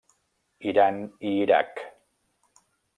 [0.71, 0.97] Iran
[1.31, 1.85] i Iraq.